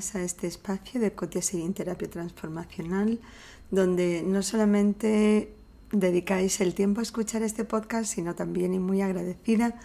a 0.00 0.22
este 0.22 0.46
espacio 0.46 0.98
de 0.98 1.12
Cotia 1.12 1.42
en 1.52 1.74
Terapia 1.74 2.08
Transformacional, 2.08 3.20
donde 3.70 4.22
no 4.24 4.42
solamente 4.42 5.52
dedicáis 5.92 6.60
el 6.60 6.74
tiempo 6.74 7.00
a 7.00 7.02
escuchar 7.02 7.42
este 7.42 7.64
podcast, 7.64 8.14
sino 8.14 8.34
también 8.34 8.72
y 8.72 8.78
muy 8.78 9.02
agradecida 9.02 9.78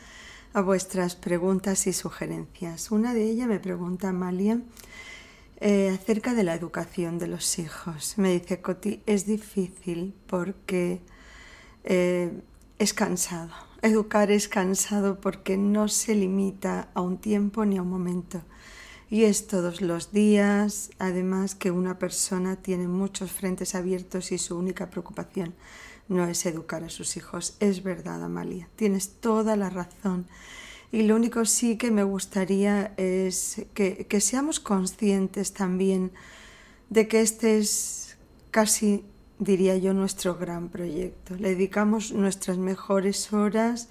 a 0.54 0.62
vuestras 0.62 1.16
preguntas 1.16 1.86
y 1.88 1.94
sugerencias. 1.94 2.92
Una 2.92 3.14
de 3.14 3.24
ellas 3.30 3.48
me 3.48 3.60
pregunta 3.60 4.10
Amalia 4.10 4.62
eh, 5.60 5.90
acerca 5.90 6.34
de 6.34 6.44
la 6.44 6.56
educación 6.56 7.20
de 7.20 7.28
los 7.28 7.60
hijos. 7.60 8.18
Me 8.18 8.32
dice, 8.32 8.62
Coti, 8.62 9.02
es 9.06 9.26
difícil 9.26 10.14
porque 10.28 11.02
eh, 11.84 12.32
es 12.80 12.94
cansado. 12.94 13.52
Educar 13.82 14.32
es 14.32 14.48
cansado 14.48 15.20
porque 15.20 15.58
no 15.58 15.90
se 15.90 16.16
limita 16.16 16.90
a 16.94 17.02
un 17.02 17.18
tiempo 17.18 17.66
ni 17.66 17.78
a 17.78 17.82
un 17.82 17.90
momento. 17.90 18.42
Y 19.10 19.24
es 19.24 19.48
todos 19.48 19.82
los 19.82 20.12
días, 20.12 20.90
además 20.98 21.56
que 21.56 21.72
una 21.72 22.00
persona 22.00 22.56
tiene 22.56 22.88
muchos 22.88 23.32
frentes 23.32 23.76
abiertos 23.76 24.32
y 24.32 24.38
su 24.38 24.58
única 24.58 24.90
preocupación 24.90 25.54
no 26.08 26.26
es 26.26 26.46
educar 26.46 26.84
a 26.84 26.90
sus 26.90 27.18
hijos. 27.18 27.56
Es 27.60 27.84
verdad, 27.84 28.24
Amalia, 28.24 28.68
tienes 28.76 29.10
toda 29.20 29.56
la 29.56 29.70
razón. 29.70 30.28
Y 30.92 31.04
lo 31.04 31.16
único 31.16 31.46
sí 31.46 31.78
que 31.78 31.92
me 31.92 32.04
gustaría 32.04 32.94
es 32.98 33.66
que, 33.74 34.08
que 34.08 34.22
seamos 34.22 34.60
conscientes 34.60 35.54
también 35.54 36.12
de 36.90 37.08
que 37.08 37.22
este 37.22 37.58
es 37.58 38.18
casi 38.52 39.04
diría 39.40 39.76
yo, 39.78 39.94
nuestro 39.94 40.36
gran 40.36 40.70
proyecto. 40.70 41.36
Le 41.36 41.50
dedicamos 41.50 42.12
nuestras 42.12 42.58
mejores 42.58 43.34
horas 43.34 43.90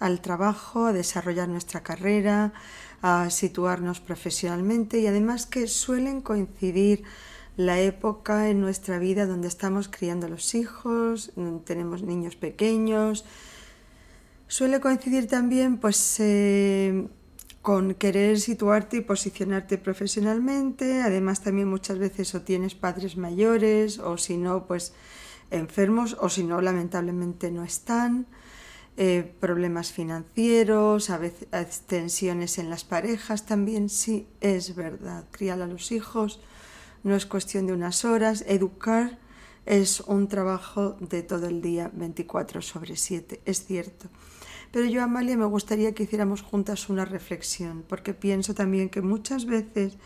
al 0.00 0.20
trabajo, 0.20 0.86
a 0.86 0.92
desarrollar 0.92 1.48
nuestra 1.48 1.82
carrera, 1.82 2.52
a 3.02 3.30
situarnos 3.30 4.00
profesionalmente 4.00 4.98
y 4.98 5.06
además 5.06 5.46
que 5.46 5.66
suelen 5.66 6.20
coincidir 6.20 7.04
la 7.56 7.78
época 7.78 8.48
en 8.48 8.60
nuestra 8.60 8.98
vida 8.98 9.26
donde 9.26 9.48
estamos 9.48 9.88
criando 9.88 10.28
los 10.28 10.54
hijos, 10.54 11.32
tenemos 11.64 12.02
niños 12.02 12.34
pequeños. 12.34 13.24
Suele 14.48 14.80
coincidir 14.80 15.28
también 15.28 15.78
pues 15.78 16.18
eh, 16.18 17.08
con 17.62 17.94
querer 17.94 18.40
situarte 18.40 18.98
y 18.98 19.00
posicionarte 19.00 19.78
profesionalmente. 19.78 21.02
Además 21.02 21.42
también 21.42 21.68
muchas 21.68 21.98
veces 21.98 22.34
o 22.34 22.42
tienes 22.42 22.74
padres 22.74 23.16
mayores 23.16 23.98
o 23.98 24.18
si 24.18 24.36
no 24.36 24.66
pues 24.66 24.92
enfermos 25.50 26.16
o 26.20 26.28
si 26.28 26.44
no 26.44 26.60
lamentablemente 26.60 27.50
no 27.50 27.64
están. 27.64 28.26
Eh, 28.96 29.34
problemas 29.40 29.90
financieros, 29.90 31.10
a 31.10 31.18
veces 31.18 31.48
tensiones 31.86 32.58
en 32.58 32.70
las 32.70 32.84
parejas 32.84 33.44
también, 33.44 33.88
sí, 33.88 34.28
es 34.40 34.76
verdad. 34.76 35.24
Criar 35.32 35.60
a 35.62 35.66
los 35.66 35.90
hijos 35.90 36.40
no 37.02 37.16
es 37.16 37.26
cuestión 37.26 37.66
de 37.66 37.72
unas 37.72 38.04
horas, 38.04 38.44
educar 38.46 39.18
es 39.66 40.00
un 40.00 40.28
trabajo 40.28 40.96
de 41.00 41.22
todo 41.22 41.46
el 41.48 41.60
día, 41.60 41.90
24 41.92 42.62
sobre 42.62 42.96
7, 42.96 43.40
es 43.44 43.64
cierto. 43.66 44.08
Pero 44.70 44.86
yo, 44.86 45.02
Amalia, 45.02 45.36
me 45.36 45.44
gustaría 45.44 45.92
que 45.92 46.04
hiciéramos 46.04 46.42
juntas 46.42 46.88
una 46.88 47.04
reflexión, 47.04 47.84
porque 47.88 48.14
pienso 48.14 48.54
también 48.54 48.90
que 48.90 49.02
muchas 49.02 49.46
veces 49.46 49.96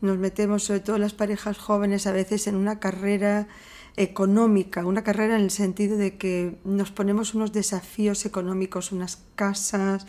nos 0.00 0.18
metemos, 0.18 0.64
sobre 0.64 0.80
todo 0.80 0.98
las 0.98 1.14
parejas 1.14 1.58
jóvenes, 1.58 2.06
a 2.06 2.12
veces 2.12 2.46
en 2.46 2.56
una 2.56 2.78
carrera 2.78 3.48
económica, 3.96 4.86
una 4.86 5.02
carrera 5.02 5.36
en 5.36 5.42
el 5.42 5.50
sentido 5.50 5.96
de 5.96 6.16
que 6.16 6.56
nos 6.64 6.92
ponemos 6.92 7.34
unos 7.34 7.52
desafíos 7.52 8.24
económicos, 8.24 8.92
unas 8.92 9.18
casas, 9.34 10.06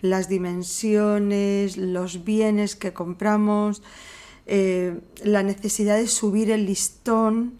las 0.00 0.28
dimensiones, 0.28 1.76
los 1.76 2.24
bienes 2.24 2.76
que 2.76 2.92
compramos, 2.92 3.82
eh, 4.46 5.00
la 5.24 5.42
necesidad 5.42 5.96
de 5.96 6.06
subir 6.06 6.50
el 6.50 6.66
listón. 6.66 7.58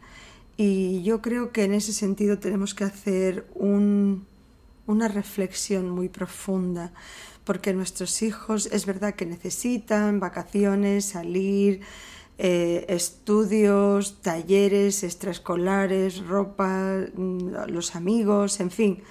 Y 0.56 1.02
yo 1.02 1.20
creo 1.20 1.50
que 1.50 1.64
en 1.64 1.74
ese 1.74 1.92
sentido 1.92 2.38
tenemos 2.38 2.74
que 2.74 2.84
hacer 2.84 3.46
un, 3.54 4.24
una 4.86 5.08
reflexión 5.08 5.90
muy 5.90 6.08
profunda, 6.08 6.92
porque 7.44 7.72
nuestros 7.72 8.22
hijos 8.22 8.66
es 8.66 8.86
verdad 8.86 9.14
que 9.14 9.26
necesitan 9.26 10.20
vacaciones, 10.20 11.06
salir, 11.06 11.80
eh, 12.38 12.86
estudios, 12.88 14.20
talleres 14.22 15.02
extraescolares, 15.02 16.24
ropa, 16.26 16.98
mm, 17.14 17.68
los 17.68 17.94
amigos, 17.94 18.60
en 18.60 18.70
fin. 18.70 19.02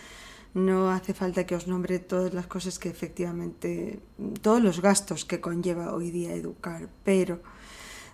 No 0.53 0.92
hace 0.92 1.14
falta 1.14 1.46
que 1.46 1.56
os 1.56 1.68
nombre 1.68 2.00
todas 2.00 2.34
las 2.34 2.47
cosas 2.47 2.78
que 2.78 2.90
efectivamente, 2.90 4.00
todos 4.42 4.62
los 4.62 4.81
gastos 4.81 5.24
que 5.24 5.40
conlleva 5.40 5.94
hoy 5.94 6.12
día 6.12 6.34
educar, 6.34 6.90
pero 7.06 7.42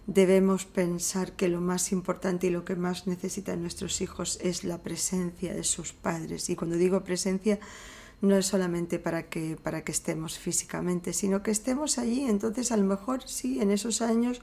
debemos 0.06 0.66
pensar 0.66 1.34
que 1.34 1.50
lo 1.50 1.62
más 1.62 1.92
importante 1.92 2.48
y 2.48 2.50
lo 2.52 2.64
que 2.64 2.76
más 2.76 3.08
necesitan 3.08 3.62
nuestros 3.62 4.02
hijos 4.02 4.40
es 4.42 4.64
la 4.64 4.78
presencia 4.84 5.54
de 5.54 5.64
sus 5.64 5.94
padres. 5.94 6.50
Y 6.50 6.56
cuando 6.56 6.78
digo 6.78 7.04
presencia, 7.04 7.60
no 8.22 8.36
es 8.36 8.48
solamente 8.48 9.00
para 9.00 9.24
que, 9.24 9.58
para 9.62 9.84
que 9.84 9.92
estemos 9.92 10.40
físicamente, 10.40 11.14
sino 11.14 11.44
que 11.44 11.52
estemos 11.52 11.98
allí. 11.98 12.26
Entonces, 12.28 12.72
a 12.72 12.78
lo 12.78 12.84
mejor 12.84 13.28
sí, 13.28 13.62
en 13.62 13.72
esos 13.72 14.02
años 14.02 14.42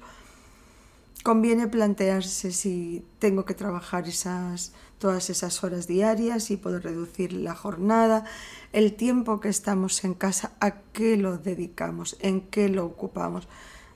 conviene 1.25 1.69
plantearse 1.69 2.53
si 2.53 3.05
tengo 3.19 3.45
que 3.45 3.55
trabajar 3.55 4.07
esas, 4.07 4.73
todas 4.99 5.31
esas 5.31 5.65
horas 5.65 5.87
diarias 5.87 6.51
y 6.51 6.57
puedo 6.57 6.79
reducir 6.79 7.33
la 7.33 7.55
jornada, 7.55 8.27
el 8.73 8.95
tiempo 8.95 9.41
que 9.41 9.49
estamos 9.49 10.05
en 10.05 10.15
casa, 10.15 10.53
a 10.61 10.83
qué 10.93 11.17
lo 11.17 11.39
dedicamos, 11.39 12.17
en 12.21 12.43
qué 12.43 12.69
lo 12.69 12.85
ocupamos. 12.85 13.49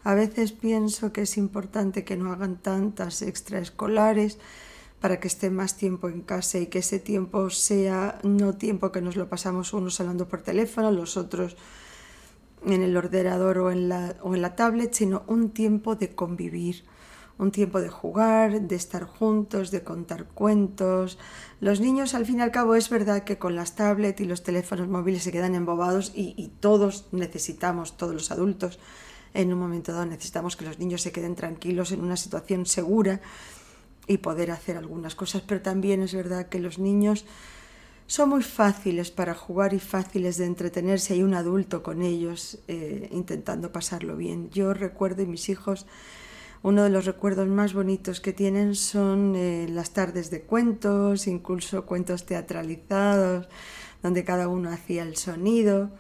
A 0.05 0.15
veces 0.15 0.53
pienso 0.53 1.13
que 1.13 1.23
es 1.23 1.37
importante 1.37 2.05
que 2.05 2.17
no 2.17 2.33
hagan 2.33 2.57
tantas 2.57 3.21
extraescolares 3.21 4.39
para 5.01 5.21
que 5.21 5.29
esté 5.29 5.51
más 5.51 5.77
tiempo 5.77 6.09
en 6.09 6.23
casa 6.23 6.59
y 6.59 6.67
que 6.67 6.81
ese 6.81 6.99
tiempo 6.99 7.51
sea 7.51 8.19
no 8.25 8.55
tiempo 8.55 8.91
que 8.91 9.01
nos 9.01 9.17
lo 9.17 9.29
pasamos 9.29 9.73
unos 9.73 10.01
hablando 10.01 10.29
por 10.29 10.43
teléfono, 10.43 10.91
los 10.91 11.17
otros 11.17 11.57
en 12.67 12.83
el 12.83 12.97
ordenador 12.97 13.59
o 13.59 13.71
en 13.71 13.89
la, 13.89 14.17
o 14.23 14.35
en 14.35 14.43
la 14.43 14.57
tablet, 14.57 14.93
sino 14.93 15.23
un 15.29 15.51
tiempo 15.51 15.95
de 15.95 16.15
convivir, 16.15 16.85
un 17.39 17.53
tiempo 17.53 17.81
de 17.81 17.89
jugar, 17.89 18.63
de 18.63 18.75
estar 18.75 19.05
juntos, 19.05 19.71
de 19.71 19.85
contar 19.85 20.25
cuentos. 20.27 21.19
Los 21.61 21.81
niños, 21.81 22.15
al 22.15 22.27
fin 22.27 22.39
y 22.39 22.43
al 22.43 22.51
cabo, 22.51 22.75
es 22.75 22.91
verdad 22.91 23.23
que 23.23 23.39
con 23.39 23.55
las 23.55 23.77
tablets 23.77 24.21
y 24.21 24.25
los 24.25 24.43
teléfonos 24.43 24.89
móviles 24.89 25.23
se 25.23 25.31
quedan 25.31 25.55
embobados 25.55 26.11
y, 26.15 26.51
todos 26.59 27.07
necesitamos, 27.13 27.97
todos 27.97 28.15
los 28.15 28.33
adultos, 28.33 28.81
en 29.35 29.53
un 29.53 29.61
momento 29.61 29.93
dado 29.93 30.07
necesitamos 30.07 30.57
que 30.57 30.65
los 30.65 30.81
niños 30.81 31.03
se 31.03 31.13
queden 31.13 31.37
tranquilos 31.37 31.93
en 31.93 32.01
una 32.01 32.17
situación 32.17 32.67
segura 32.67 33.21
y 34.09 34.19
poder 34.19 34.51
hacer 34.51 34.77
algunas 34.77 35.15
cosas, 35.15 35.43
pero 35.47 35.61
también 35.61 36.03
es 36.03 36.15
verdad 36.15 36.49
que 36.49 36.59
los 36.59 36.79
niños 36.79 37.27
son 38.09 38.31
muy 38.31 38.43
fáciles 38.43 39.11
para 39.11 39.35
jugar 39.35 39.75
y 39.75 39.79
fáciles 39.79 40.39
de 40.39 40.47
entretenerse. 40.47 41.13
Hay 41.13 41.23
un 41.23 41.35
adulto 41.35 41.83
con 41.83 42.01
ellos 42.01 42.59
eh, 42.67 43.11
intentando 43.13 43.71
pasarlo 43.71 44.17
bien. 44.17 44.49
Yo 44.51 44.73
recuerdo 44.73 45.23
y 45.23 45.27
mis 45.27 45.51
hijos, 45.51 45.87
uno 46.63 46.85
de 46.85 46.89
los 46.89 47.05
recuerdos 47.05 47.49
más 47.49 47.75
bonitos 47.75 48.21
que 48.23 48.33
tienen 48.33 48.75
son 48.75 49.37
eh, 49.37 49.67
las 49.69 49.91
tardes 49.91 50.31
de 50.31 50.41
cuentos, 50.41 51.27
incluso 51.27 51.85
cuentos 51.85 52.25
teatralizados, 52.25 53.47
donde 54.03 54.25
cada 54.25 54.49
uno 54.49 54.71
hacía 54.71 55.03
el 55.03 55.17
sonido. 55.17 55.91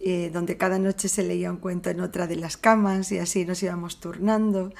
Eh, 0.00 0.30
donde 0.32 0.56
cada 0.56 0.78
noche 0.78 1.08
se 1.08 1.24
leía 1.24 1.50
un 1.50 1.56
cuento 1.56 1.90
en 1.90 2.00
otra 2.00 2.28
de 2.28 2.36
las 2.36 2.56
camas 2.56 3.10
y 3.10 3.18
así 3.18 3.44
nos 3.44 3.60
íbamos 3.64 3.98
turnando. 3.98 4.72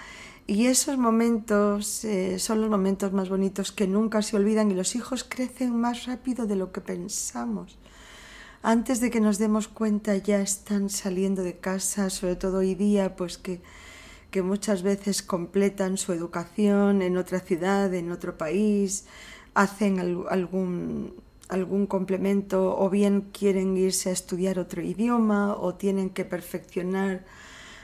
Y 0.51 0.65
esos 0.65 0.97
momentos 0.97 2.07
eh, 2.07 2.39
son 2.39 2.63
los 2.63 2.71
momentos 2.71 3.13
más 3.13 3.29
bonitos 3.29 3.71
que 3.71 3.87
nunca 3.87 4.23
se 4.23 4.35
olvidan 4.35 4.71
y 4.71 4.75
los 4.75 4.97
hijos 4.97 5.23
crecen 5.23 5.77
más 5.79 6.07
rápido 6.07 6.47
de 6.47 6.57
lo 6.57 6.73
que 6.73 6.81
pensamos. 6.81 7.77
Antes 8.63 9.03
de 9.03 9.11
que 9.11 9.21
nos 9.21 9.37
demos 9.37 9.69
cuenta 9.69 10.17
ya 10.17 10.41
están 10.41 10.89
saliendo 10.89 11.43
de 11.43 11.59
casa, 11.59 12.09
sobre 12.09 12.35
todo 12.35 12.61
hoy 12.61 12.75
día, 12.75 13.15
pues 13.15 13.37
que, 13.37 13.61
que 14.31 14.41
muchas 14.41 14.83
veces 14.83 15.23
completan 15.23 15.99
su 15.99 16.15
educación 16.15 17.03
en 17.03 17.19
otra 17.19 17.41
ciudad, 17.41 17.93
en 17.93 18.11
otro 18.11 18.39
país, 18.39 19.05
hacen 19.53 19.99
algún 20.31 21.13
algún 21.51 21.87
complemento 21.87 22.79
o 22.79 22.89
bien 22.89 23.31
quieren 23.33 23.77
irse 23.77 24.11
a 24.11 24.13
estudiar 24.13 24.59
otro 24.59 24.83
idioma 24.83 25.55
o 25.55 25.75
tienen 25.75 26.09
que 26.11 26.25
perfeccionar 26.25 27.25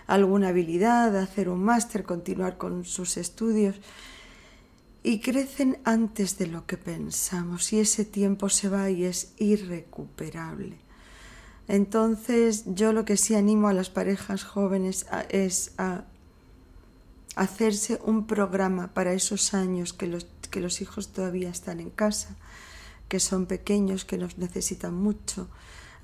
alguna 0.07 0.49
habilidad, 0.49 1.17
hacer 1.17 1.49
un 1.49 1.63
máster, 1.65 2.05
continuar 2.05 2.59
con 2.59 2.85
sus 2.85 3.17
estudios 3.17 3.77
y 5.03 5.21
crecen 5.21 5.79
antes 5.85 6.39
de 6.39 6.47
lo 6.47 6.67
que 6.67 6.77
pensamos 6.77 7.73
y 7.73 7.81
ese 7.81 8.05
tiempo 8.05 8.49
se 8.49 8.69
va 8.69 8.91
y 8.91 9.05
es 9.05 9.33
irrecuperable. 9.39 10.79
Entonces 11.69 12.65
yo 12.67 12.93
lo 12.93 13.05
que 13.05 13.17
sí 13.17 13.35
animo 13.35 13.69
a 13.69 13.75
las 13.75 13.91
parejas 13.91 14.45
jóvenes 14.45 15.07
es 15.29 15.73
a 15.79 16.05
hacerse 17.37 18.01
un 18.05 18.27
programa 18.27 18.93
para 18.95 19.13
esos 19.13 19.55
años 19.55 19.93
que 19.93 20.07
los, 20.07 20.27
que 20.51 20.61
los 20.61 20.81
hijos 20.81 21.13
todavía 21.13 21.51
están 21.51 21.81
en 21.81 21.91
casa, 21.91 22.37
que 23.09 23.21
son 23.21 23.47
pequeños, 23.47 24.05
que 24.05 24.19
nos 24.19 24.39
necesitan 24.39 24.95
mucho, 24.95 25.49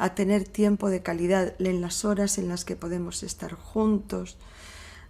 a 0.01 0.15
tener 0.15 0.45
tiempo 0.45 0.89
de 0.89 1.03
calidad 1.03 1.55
en 1.59 1.83
las 1.83 2.07
horas 2.07 2.39
en 2.39 2.49
las 2.49 2.65
que 2.65 2.75
podemos 2.75 3.23
estar 3.23 3.53
juntos, 3.53 4.39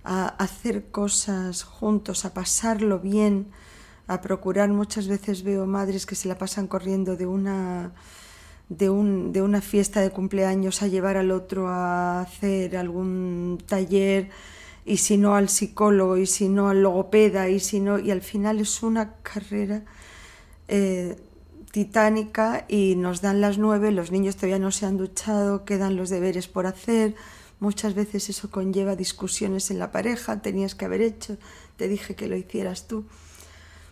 a 0.02 0.26
hacer 0.26 0.90
cosas 0.90 1.62
juntos, 1.62 2.24
a 2.24 2.34
pasarlo 2.34 2.98
bien, 2.98 3.46
a 4.08 4.20
procurar. 4.20 4.68
Muchas 4.70 5.06
veces 5.06 5.44
veo 5.44 5.64
madres 5.64 6.06
que 6.06 6.16
se 6.16 6.26
la 6.26 6.36
pasan 6.36 6.66
corriendo 6.66 7.16
de 7.16 7.26
una, 7.26 7.92
de, 8.68 8.90
un, 8.90 9.32
de 9.32 9.42
una 9.42 9.60
fiesta 9.60 10.00
de 10.00 10.10
cumpleaños 10.10 10.82
a 10.82 10.88
llevar 10.88 11.16
al 11.16 11.30
otro 11.30 11.68
a 11.68 12.22
hacer 12.22 12.76
algún 12.76 13.62
taller 13.64 14.30
y 14.84 14.96
si 14.96 15.18
no 15.18 15.36
al 15.36 15.48
psicólogo 15.48 16.16
y 16.16 16.26
si 16.26 16.48
no 16.48 16.68
al 16.68 16.82
logopeda 16.82 17.48
y 17.48 17.60
si 17.60 17.78
no 17.78 18.00
y 18.00 18.10
al 18.10 18.22
final 18.22 18.58
es 18.58 18.82
una 18.82 19.14
carrera 19.22 19.84
eh, 20.66 21.16
titánica 21.70 22.64
y 22.68 22.96
nos 22.96 23.20
dan 23.20 23.40
las 23.40 23.58
nueve, 23.58 23.92
los 23.92 24.10
niños 24.10 24.36
todavía 24.36 24.58
no 24.58 24.70
se 24.70 24.86
han 24.86 24.96
duchado, 24.96 25.64
quedan 25.64 25.96
los 25.96 26.10
deberes 26.10 26.48
por 26.48 26.66
hacer, 26.66 27.14
muchas 27.60 27.94
veces 27.94 28.28
eso 28.28 28.50
conlleva 28.50 28.96
discusiones 28.96 29.70
en 29.70 29.78
la 29.78 29.92
pareja, 29.92 30.42
tenías 30.42 30.74
que 30.74 30.84
haber 30.84 31.02
hecho, 31.02 31.36
te 31.76 31.88
dije 31.88 32.14
que 32.14 32.26
lo 32.26 32.36
hicieras 32.36 32.86
tú, 32.88 33.04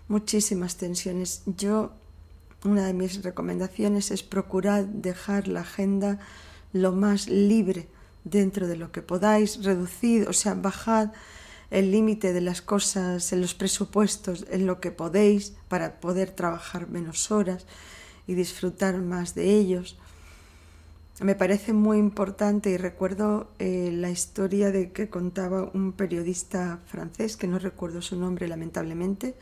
muchísimas 0.08 0.76
tensiones. 0.76 1.42
Yo, 1.46 1.92
una 2.64 2.86
de 2.86 2.94
mis 2.94 3.22
recomendaciones 3.22 4.10
es 4.10 4.22
procurar 4.22 4.86
dejar 4.86 5.46
la 5.46 5.60
agenda 5.60 6.18
lo 6.72 6.92
más 6.92 7.28
libre 7.28 7.88
dentro 8.24 8.66
de 8.66 8.76
lo 8.76 8.90
que 8.90 9.02
podáis, 9.02 9.62
reducir, 9.62 10.28
o 10.28 10.32
sea, 10.32 10.54
bajad 10.54 11.10
el 11.70 11.90
límite 11.90 12.32
de 12.32 12.40
las 12.40 12.62
cosas 12.62 13.32
en 13.32 13.40
los 13.40 13.54
presupuestos, 13.54 14.46
en 14.50 14.66
lo 14.66 14.80
que 14.80 14.90
podéis, 14.90 15.54
para 15.68 16.00
poder 16.00 16.30
trabajar 16.30 16.88
menos 16.88 17.30
horas 17.30 17.66
y 18.26 18.34
disfrutar 18.34 18.98
más 18.98 19.34
de 19.34 19.50
ellos. 19.50 19.98
Me 21.20 21.34
parece 21.34 21.72
muy 21.72 21.98
importante 21.98 22.70
y 22.70 22.76
recuerdo 22.76 23.50
eh, 23.58 23.90
la 23.92 24.08
historia 24.08 24.70
de 24.70 24.92
que 24.92 25.08
contaba 25.08 25.68
un 25.74 25.92
periodista 25.92 26.78
francés, 26.86 27.36
que 27.36 27.48
no 27.48 27.58
recuerdo 27.58 28.02
su 28.02 28.16
nombre 28.16 28.46
lamentablemente, 28.46 29.34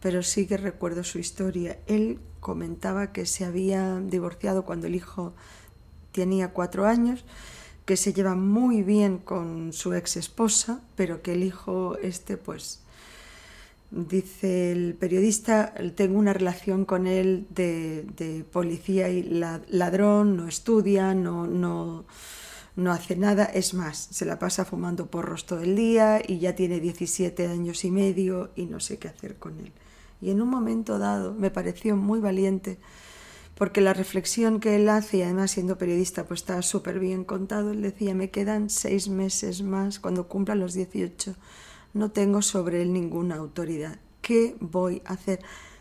pero 0.00 0.24
sí 0.24 0.48
que 0.48 0.56
recuerdo 0.56 1.04
su 1.04 1.20
historia. 1.20 1.78
Él 1.86 2.18
comentaba 2.40 3.12
que 3.12 3.24
se 3.24 3.44
había 3.44 4.00
divorciado 4.00 4.64
cuando 4.64 4.88
el 4.88 4.96
hijo 4.96 5.32
tenía 6.10 6.48
cuatro 6.52 6.86
años 6.86 7.24
que 7.84 7.96
se 7.96 8.12
lleva 8.12 8.34
muy 8.34 8.82
bien 8.82 9.18
con 9.18 9.72
su 9.72 9.94
ex 9.94 10.16
esposa, 10.16 10.80
pero 10.96 11.22
que 11.22 11.32
el 11.32 11.42
hijo 11.42 11.96
este, 12.02 12.36
pues, 12.36 12.80
dice 13.90 14.72
el 14.72 14.94
periodista, 14.94 15.74
tengo 15.94 16.18
una 16.18 16.32
relación 16.32 16.84
con 16.84 17.06
él 17.06 17.46
de, 17.50 18.44
policía 18.52 19.08
y 19.08 19.22
ladrón, 19.22 20.36
no 20.36 20.48
estudia, 20.48 21.14
no, 21.14 21.46
no, 21.46 22.04
no 22.76 22.92
hace 22.92 23.16
nada, 23.16 23.44
es 23.44 23.74
más, 23.74 24.08
se 24.10 24.24
la 24.24 24.38
pasa 24.38 24.64
fumando 24.64 25.06
porros 25.06 25.44
todo 25.44 25.60
el 25.60 25.76
día 25.76 26.22
y 26.26 26.38
ya 26.38 26.54
tiene 26.54 26.80
17 26.80 27.48
años 27.48 27.84
y 27.84 27.90
medio 27.90 28.50
y 28.56 28.66
no 28.66 28.80
sé 28.80 28.98
qué 28.98 29.08
hacer 29.08 29.36
con 29.36 29.58
él. 29.60 29.72
Y 30.22 30.30
en 30.30 30.40
un 30.40 30.48
momento 30.48 30.98
dado 30.98 31.34
me 31.34 31.50
pareció 31.50 31.96
muy 31.96 32.20
valiente 32.20 32.78
porque 33.54 33.80
la 33.80 33.92
reflexión 33.92 34.60
que 34.60 34.76
él 34.76 34.88
hace, 34.88 35.24
además 35.24 35.52
siendo 35.52 35.78
periodista, 35.78 36.24
pues 36.24 36.40
está 36.40 36.60
súper 36.62 36.98
bien 36.98 37.24
contado, 37.24 37.72
él 37.72 37.82
decía, 37.82 38.14
me 38.14 38.30
quedan 38.30 38.70
seis 38.70 39.08
meses 39.08 39.62
más 39.62 40.00
cuando 40.00 40.28
cumpla 40.28 40.54
los 40.54 40.74
18, 40.74 41.34
no 41.94 42.10
tengo 42.10 42.42
sobre 42.42 42.82
él 42.82 42.92
ninguna 42.92 43.36
autoridad, 43.36 43.98
¿qué 44.20 44.56
voy 44.60 45.02
a 45.04 45.12
hacer? 45.12 45.40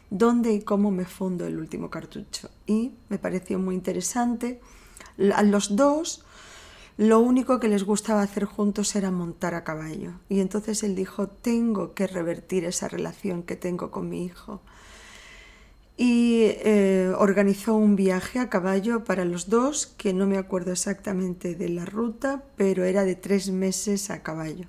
¿Dónde 0.09 0.51
y 0.51 0.61
cómo 0.61 0.91
me 0.91 1.05
fundo 1.05 1.47
el 1.47 1.57
último 1.57 1.89
cartucho? 1.89 2.49
Y 2.65 2.91
me 3.07 3.17
pareció 3.17 3.59
muy 3.59 3.75
interesante. 3.75 4.59
A 5.33 5.41
los 5.41 5.77
dos, 5.77 6.25
lo 6.97 7.19
único 7.19 7.61
que 7.61 7.69
les 7.69 7.85
gustaba 7.85 8.21
hacer 8.21 8.43
juntos 8.43 8.93
era 8.97 9.09
montar 9.09 9.55
a 9.55 9.63
caballo. 9.63 10.11
Y 10.27 10.41
entonces 10.41 10.83
él 10.83 10.95
dijo, 10.95 11.27
tengo 11.29 11.93
que 11.93 12.07
revertir 12.07 12.65
esa 12.65 12.89
relación 12.89 13.43
que 13.43 13.55
tengo 13.55 13.89
con 13.89 14.09
mi 14.09 14.25
hijo 14.25 14.61
y 16.01 16.45
eh, 16.45 17.13
organizó 17.15 17.75
un 17.75 17.95
viaje 17.95 18.39
a 18.39 18.49
caballo 18.49 19.03
para 19.03 19.23
los 19.23 19.49
dos, 19.49 19.85
que 19.85 20.13
no 20.13 20.25
me 20.25 20.39
acuerdo 20.39 20.71
exactamente 20.71 21.53
de 21.53 21.69
la 21.69 21.85
ruta, 21.85 22.43
pero 22.55 22.85
era 22.85 23.03
de 23.05 23.13
tres 23.13 23.51
meses 23.51 24.09
a 24.09 24.23
caballo. 24.23 24.65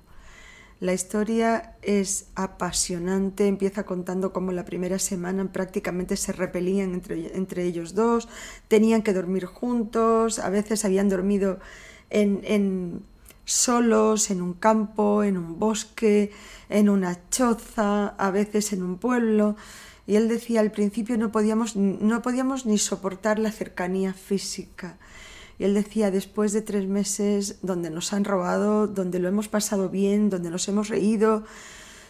La 0.79 0.93
historia 0.93 1.73
es 1.81 2.27
apasionante, 2.35 3.47
empieza 3.47 3.83
contando 3.83 4.31
cómo 4.31 4.51
la 4.51 4.63
primera 4.63 4.99
semana 4.99 5.51
prácticamente 5.51 6.17
se 6.17 6.33
repelían 6.33 6.93
entre, 6.93 7.35
entre 7.35 7.63
ellos 7.63 7.95
dos, 7.95 8.29
tenían 8.67 9.01
que 9.01 9.13
dormir 9.13 9.45
juntos, 9.45 10.37
a 10.37 10.51
veces 10.51 10.85
habían 10.85 11.09
dormido 11.09 11.57
en, 12.11 12.41
en 12.43 13.01
solos, 13.43 14.29
en 14.29 14.39
un 14.39 14.53
campo, 14.53 15.23
en 15.23 15.39
un 15.39 15.57
bosque, 15.57 16.31
en 16.69 16.89
una 16.89 17.27
choza, 17.31 18.09
a 18.09 18.29
veces 18.29 18.71
en 18.71 18.83
un 18.83 18.99
pueblo. 18.99 19.55
Y 20.05 20.15
él 20.15 20.27
decía 20.27 20.59
al 20.59 20.71
principio 20.71 21.17
no 21.17 21.31
podíamos, 21.31 21.75
no 21.75 22.21
podíamos 22.21 22.65
ni 22.65 22.77
soportar 22.77 23.39
la 23.39 23.51
cercanía 23.51 24.13
física. 24.13 24.97
Y 25.59 25.65
él 25.65 25.73
decía, 25.73 26.11
después 26.11 26.51
de 26.51 26.61
tres 26.61 26.87
meses 26.87 27.57
donde 27.61 27.89
nos 27.89 28.11
han 28.11 28.25
robado, 28.25 28.87
donde 28.87 29.19
lo 29.19 29.27
hemos 29.27 29.47
pasado 29.47 29.89
bien, 29.89 30.29
donde 30.29 30.49
nos 30.49 30.67
hemos 30.67 30.89
reído, 30.89 31.43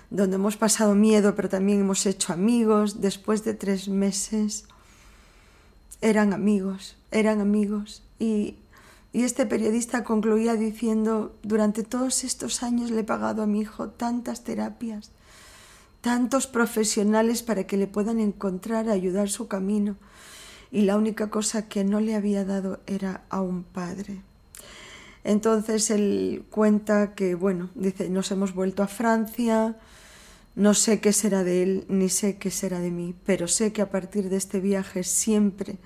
donde 0.09 0.35
hemos 0.35 0.57
pasado 0.57 0.95
miedo, 0.95 1.35
pero 1.35 1.49
también 1.49 1.81
hemos 1.81 2.05
hecho 2.05 2.33
amigos, 2.33 3.01
después 3.01 3.43
de 3.43 3.53
tres 3.53 3.89
meses 3.89 4.65
eran 6.01 6.33
amigos, 6.33 6.95
eran 7.11 7.41
amigos. 7.41 8.01
Y, 8.17 8.55
y 9.11 9.23
este 9.23 9.45
periodista 9.45 10.03
concluía 10.03 10.55
diciendo, 10.55 11.35
durante 11.43 11.83
todos 11.83 12.23
estos 12.23 12.63
años 12.63 12.91
le 12.91 13.01
he 13.01 13.03
pagado 13.03 13.43
a 13.43 13.47
mi 13.47 13.61
hijo 13.61 13.89
tantas 13.89 14.43
terapias 14.43 15.11
tantos 16.03 16.47
profesionales 16.47 17.43
para 17.43 17.65
que 17.65 17.77
le 17.77 17.87
puedan 17.87 18.19
encontrar, 18.19 18.89
ayudar 18.89 19.29
su 19.29 19.47
camino. 19.47 19.95
Y 20.69 20.81
la 20.81 20.97
única 20.97 21.29
cosa 21.29 21.69
que 21.69 21.85
no 21.85 22.01
le 22.01 22.15
había 22.15 22.43
dado 22.43 22.81
era 22.87 23.23
a 23.29 23.41
un 23.41 23.63
padre. 23.63 24.21
Entonces 25.23 25.89
él 25.91 26.43
cuenta 26.49 27.15
que, 27.15 27.35
bueno, 27.35 27.69
dice, 27.73 28.09
nos 28.09 28.29
hemos 28.31 28.53
vuelto 28.53 28.83
a 28.83 28.87
Francia, 28.87 29.77
no 30.55 30.73
sé 30.73 30.99
qué 30.99 31.13
será 31.13 31.45
de 31.45 31.63
él, 31.63 31.85
ni 31.87 32.09
sé 32.09 32.35
qué 32.35 32.51
será 32.51 32.81
de 32.81 32.91
mí, 32.91 33.15
pero 33.25 33.47
sé 33.47 33.71
que 33.71 33.81
a 33.81 33.89
partir 33.89 34.29
de 34.29 34.35
este 34.35 34.59
viaje 34.59 35.05
siempre, 35.05 35.77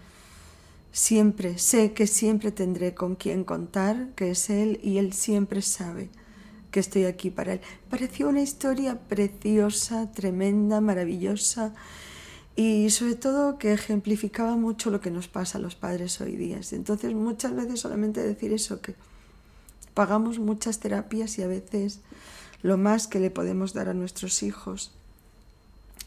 siempre, 0.92 1.60
sé 1.60 1.94
que 1.94 2.08
siempre 2.08 2.52
tendré 2.52 2.96
con 2.96 3.14
quien 3.14 3.44
contar, 3.44 4.08
que 4.16 4.32
es 4.32 4.50
él, 4.50 4.80
y 4.82 4.98
él 4.98 5.14
siempre 5.14 5.62
sabe 5.62 6.10
que 6.78 6.82
estoy 6.82 7.06
aquí 7.06 7.32
para 7.32 7.54
él. 7.54 7.62
Pareció 7.90 8.30
una 8.30 8.44
historia 8.44 9.00
preciosa, 9.00 10.12
tremenda, 10.12 10.80
maravillosa 10.80 11.74
y 12.56 12.92
sobre 12.92 13.16
todo 13.16 13.58
que 13.58 13.74
ejemplificaba 13.74 14.56
mucho 14.56 14.92
lo 14.92 15.02
que 15.02 15.10
nos 15.10 15.28
pasa 15.28 15.58
a 15.58 15.62
los 15.62 15.74
padres 15.74 16.22
hoy 16.22 16.36
día. 16.36 16.60
Entonces 16.72 17.16
muchas 17.16 17.56
veces 17.56 17.80
solamente 17.80 18.22
decir 18.22 18.54
eso, 18.54 18.80
que 18.80 18.94
pagamos 19.96 20.38
muchas 20.38 20.80
terapias 20.80 21.40
y 21.40 21.42
a 21.42 21.48
veces 21.48 22.02
lo 22.62 22.78
más 22.78 23.08
que 23.08 23.20
le 23.20 23.32
podemos 23.32 23.74
dar 23.74 23.90
a 23.90 23.96
nuestros 23.96 24.44
hijos 24.44 24.92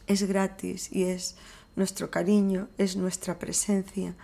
es 0.07 0.23
gratis 0.23 0.93
y 0.93 1.03
es 1.03 1.35
nuestro 1.75 2.13
cariño, 2.13 2.69
es 2.79 2.95
nuestra 2.95 3.41
presencia, 3.41 4.15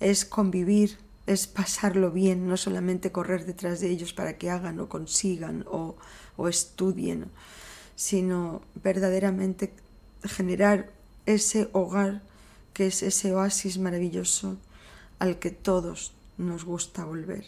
es 0.00 0.26
convivir, 0.26 0.98
es 1.28 1.46
pasarlo 1.46 2.10
bien, 2.10 2.48
no 2.48 2.56
solamente 2.56 3.12
correr 3.12 3.44
detrás 3.44 3.80
de 3.80 3.90
ellos 3.90 4.14
para 4.14 4.38
que 4.38 4.48
hagan 4.50 4.80
o 4.80 4.88
consigan 4.88 5.64
o, 5.68 5.96
estudien, 6.48 7.26
sino 7.96 8.62
verdaderamente 8.82 9.74
generar 10.22 10.90
ese 11.26 11.68
hogar 11.72 12.22
que 12.72 12.86
es 12.86 13.02
ese 13.02 13.34
oasis 13.34 13.78
maravilloso 13.78 14.56
al 15.18 15.38
que 15.38 15.50
todos 15.50 16.14
nos 16.38 16.64
gusta 16.64 17.04
volver. 17.04 17.44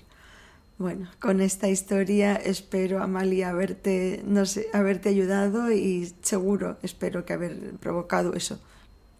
Bueno, 0.76 1.08
con 1.20 1.40
esta 1.40 1.68
historia 1.68 2.34
espero, 2.34 3.02
Amalia, 3.02 3.50
haberte, 3.50 4.22
haberte 4.72 5.08
ayudado 5.08 5.72
y 5.72 6.12
seguro 6.22 6.78
espero 6.82 7.24
que 7.24 7.32
haber 7.32 7.74
provocado 7.78 8.34
eso, 8.34 8.60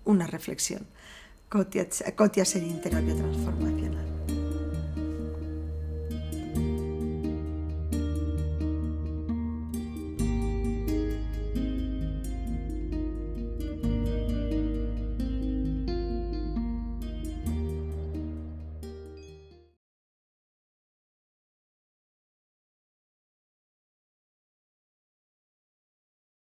una 0.05 0.27
reflexión. 0.27 0.87
Cotia, 1.49 1.87
Cotia 2.17 2.45
Serín, 2.45 2.81
Terapia 2.81 3.15
Transformacional. 3.15 4.10